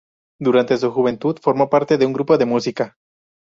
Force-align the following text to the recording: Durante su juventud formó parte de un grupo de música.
Durante 0.39 0.77
su 0.77 0.89
juventud 0.89 1.37
formó 1.39 1.69
parte 1.69 1.99
de 1.99 2.07
un 2.07 2.13
grupo 2.13 2.35
de 2.35 2.47
música. 2.47 2.95